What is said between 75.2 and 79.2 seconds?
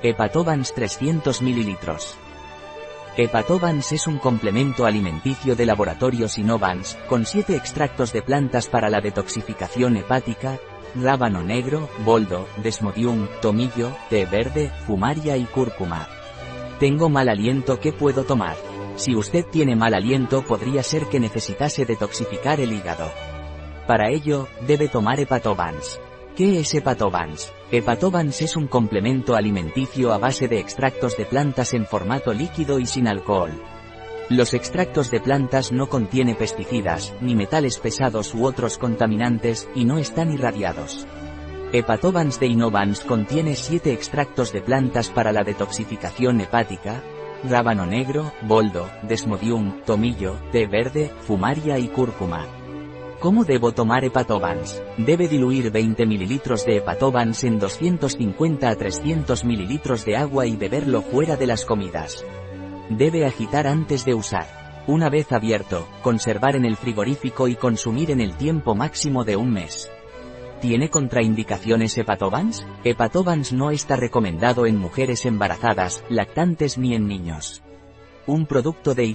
embarazadas, lactantes ni en niños. Un producto de Y